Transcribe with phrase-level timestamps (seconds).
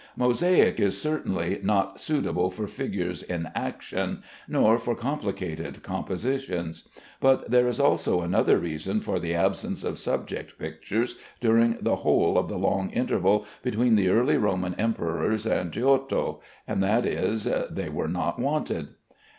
[0.15, 6.89] Mosaic is certainly not suitable for figures in action, nor for complicated compositions;
[7.19, 12.39] but there is also another reason for the absence of subject pictures during the whole
[12.39, 17.89] of the long interval between the early Roman emperors and Giotto, and that is, they
[17.89, 18.95] were not wanted.